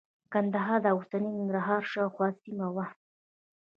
ګندهارا 0.33 0.77
د 0.83 0.85
اوسني 0.95 1.29
ننګرهار 1.37 1.81
شاوخوا 1.91 2.27
سیمه 2.41 2.67
وه 2.75 2.85